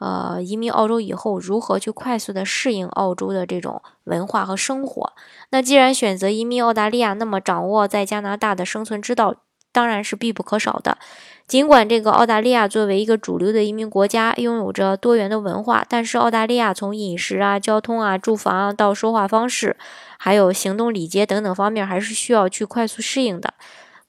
[0.00, 5.12] 呃，移民澳洲以后如何去快速的适应澳洲的这种文化和生活？
[5.50, 9.36] 那既然选择移民澳大利亚，那么掌握在加拿大的生存之道
[9.72, 10.98] 当然是必不可少的。
[11.46, 19.76] 尽管这个澳大利亚作为一个主流的移民国家，拥有着多元的文化，但是澳大利亚从饮食啊、交通啊、住房啊到说话方式，
[20.18, 23.54] 还有行动礼节等等方面，还是需要去快速适应的。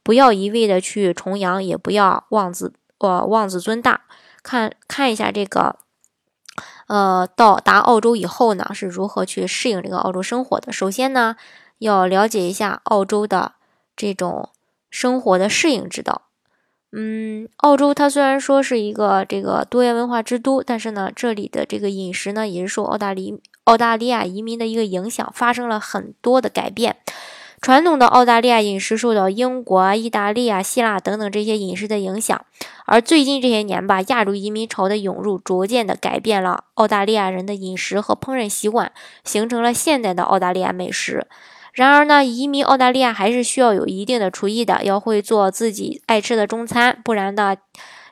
[0.02, 4.02] 不要一味的去崇洋，也不要妄自呃妄自尊大。
[4.46, 5.78] 看看一下这个，
[6.86, 10.72] 呃，到达澳洲以后呢，是如何去适应这个澳洲生活的？
[10.72, 11.36] 首先呢，
[11.80, 13.54] 要了解一下澳洲的
[13.96, 14.50] 这种
[14.92, 16.22] 生活的适应之道。
[16.92, 26.98] 嗯，澳洲它虽然说是一个这个多元文化之都，但是呢，这里的这个饮食呢，也是受澳大利澳大利亚移民的一个影响，发生了很多的改变。
[27.66, 32.46] 传统的澳大利亚饮食受到英国、意大利啊、希腊等等这些饮食的影响，
[32.86, 38.92] 而最近这些年吧，亚洲移民潮的涌入，逐渐的改变了澳大利亚人的饮食和烹饪习惯，
[39.24, 41.26] 形成了现代的澳大利亚美食。
[41.74, 47.56] 然而呢，移民澳大利亚还是需要有一定的厨艺的，要会做自己爱吃的中餐，不然呢，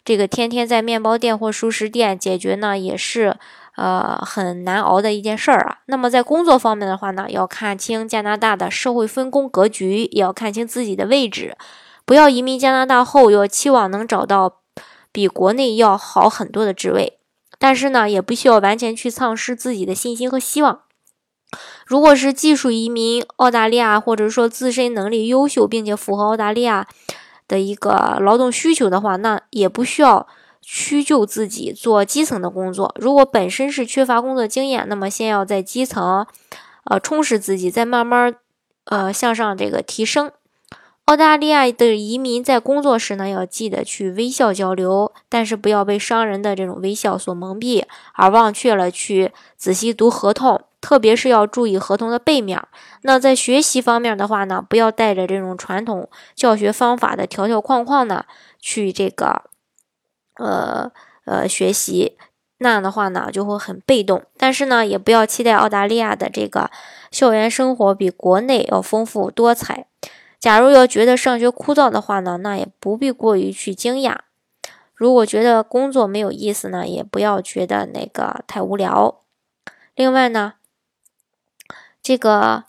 [0.04, 3.38] 这个天天在面包店或熟食店解决呢，也是。
[3.76, 5.80] 呃，很难熬的一件事儿啊。
[5.88, 11.58] 那么在工作方面的话呢，要看清加拿大的社会分工格局，也要看清自己的位置，
[12.06, 14.59] 不要移民加拿大后又期望能找到
[15.12, 17.18] 比国内要好很多的职位。
[17.58, 20.81] 但是呢，也不需要完全去丧失自己的信心和希望。
[21.88, 26.88] 如果是技术移民澳大利亚，或者说自身能力优秀，并且符合澳大利亚
[27.47, 30.28] 的一个劳动需求的话，那也不需要。
[30.66, 32.95] 屈就自己做基层的工作。
[32.97, 36.25] 如果本身是缺乏工作经验，那么先要在基层，
[36.85, 38.34] 呃，充实自己，再慢慢，
[38.85, 40.31] 呃，向上这个提升。
[41.03, 52.61] 澳大利亚的移民在工作时呢，要记得去微笑交流，但是不要被商人的这种微笑所蒙蔽，而忘却了去仔细读合同，特别是要注意合同的背面。
[53.03, 58.25] 那在学习方面的话呢，不要带着这种传统教学方法的条条框框呢，
[58.59, 59.44] 去这个。
[60.35, 60.91] 呃
[61.25, 62.17] 呃，学习
[62.57, 64.23] 那样的话呢，就会很被动。
[64.35, 66.71] 但是呢，也不要期待澳大利亚的这个
[67.11, 69.85] 校园生活比国内要丰富多彩。
[70.39, 74.17] 假如要觉得上学枯燥的话呢，那也不必过于去惊讶。
[74.95, 79.21] 如果觉得工作没有意思呢，也不要觉得那个太无聊。
[79.94, 80.53] 另外呢，
[82.03, 82.66] 这个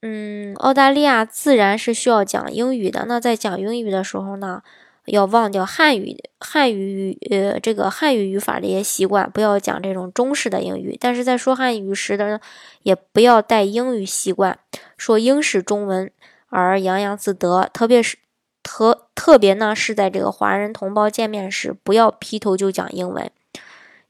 [0.00, 3.04] 嗯，澳大利亚自然是需要讲英语的。
[3.06, 4.62] 那在讲英语的时候呢？
[5.10, 10.98] 要忘掉汉语汉语语呃这个汉语语法的一些习惯，不要讲这种中式的英语。
[11.00, 12.40] 但是在说汉语时的呢，
[12.82, 14.58] 也不要带英语习惯，
[14.98, 16.10] 说英式中文
[16.50, 17.70] 而洋洋自得。
[17.72, 18.18] 特别是
[18.62, 23.30] 特特别呢，是在这个华人同胞见面时，不要劈头就讲英文，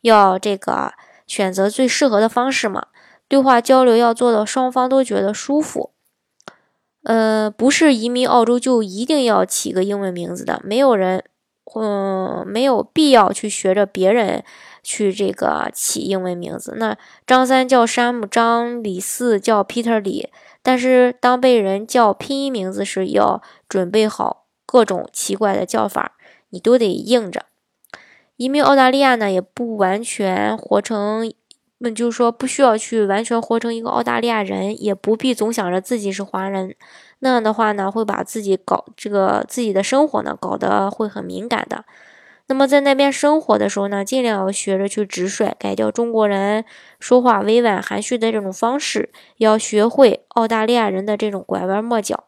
[0.00, 0.94] 要这个
[1.28, 2.88] 选择最适合的方式嘛。
[3.28, 5.90] 对话交流要做到双方都觉得舒服。
[7.04, 11.24] 呃，不是移民澳洲就一定要起个英文名字的，没有人，
[11.74, 14.42] 嗯，没有必要去学着别人
[14.82, 16.74] 去这个起英文名字。
[16.76, 16.96] 那
[17.26, 20.28] 张三叫山姆张，李四叫 Peter 李，
[20.62, 26.16] 但是当被人叫拼音名字时，要准备好各种奇怪的叫法，
[26.50, 27.44] 你都得应着。
[28.36, 31.32] 移民澳大利亚呢，也不完全活成。
[31.80, 36.74] 那就是说，不需要去完全活成一个澳大利亚人，也不必总想着自己是华人。
[37.20, 41.84] 那样的话呢，会把自己搞这个自己的生活呢搞得会很敏感的。
[42.48, 46.64] 那么在那边生活的时候呢，尽量要学着去直率，改掉中国人
[46.98, 52.24] 说话委婉含蓄的这种方式，要学会澳大利亚人的这种拐弯抹角。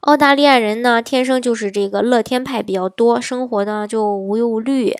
[0.00, 4.96] 澳大利亚人呢，天生就是这个乐天派比较多，生活呢就无忧无虑，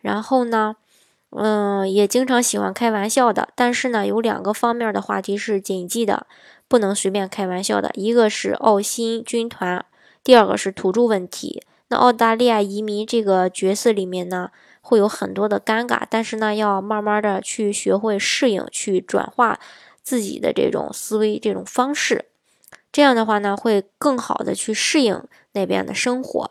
[0.00, 0.76] 然后呢。
[1.30, 6.26] 嗯，也经常喜欢开玩笑的，但是呢，有两个方面的话题是谨记的，
[6.66, 7.90] 不能随便开玩笑的。
[7.94, 9.84] 一个是澳新军团，
[10.24, 11.62] 第二个是土著问题。
[11.88, 14.50] 那澳大利亚移民这个角色里面呢，
[14.80, 19.58] 会有很多的尴尬，但是呢，要慢慢的去学会适应，去转化
[20.02, 22.24] 自己的这种思维这种方式，
[22.90, 25.22] 这样的话呢，会更好的去适应
[25.52, 26.50] 那边的生活。